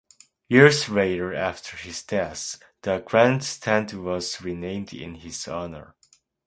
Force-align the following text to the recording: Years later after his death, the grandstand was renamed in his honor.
Years 0.47 0.89
later 0.89 1.31
after 1.35 1.77
his 1.77 2.01
death, 2.01 2.57
the 2.81 3.03
grandstand 3.05 3.93
was 3.93 4.41
renamed 4.41 4.93
in 4.95 5.13
his 5.13 5.47
honor. 5.47 5.93